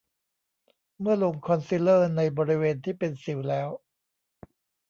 [0.99, 3.69] เมื่อลงคอนซีลเลอร์ในบริเวณที่เป็นสิวแล้ว